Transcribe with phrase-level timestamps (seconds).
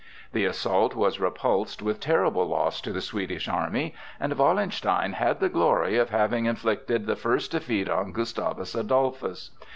[0.33, 5.47] The assault was repulsed with terrible loss to the Swedish army, and Wallenstein had the
[5.47, 9.51] glory of having inflicted the first defeat on Gustavus Adolphus.